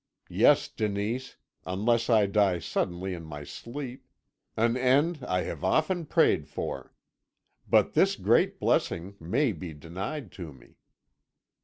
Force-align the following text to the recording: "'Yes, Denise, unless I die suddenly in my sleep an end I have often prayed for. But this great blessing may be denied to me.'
"'Yes, 0.29 0.67
Denise, 0.67 1.37
unless 1.63 2.09
I 2.09 2.25
die 2.25 2.57
suddenly 2.57 3.13
in 3.13 3.23
my 3.23 3.43
sleep 3.43 4.07
an 4.57 4.75
end 4.75 5.23
I 5.27 5.41
have 5.43 5.63
often 5.63 6.07
prayed 6.07 6.47
for. 6.47 6.95
But 7.69 7.93
this 7.93 8.15
great 8.15 8.59
blessing 8.59 9.15
may 9.19 9.51
be 9.51 9.75
denied 9.75 10.31
to 10.41 10.51
me.' 10.53 10.79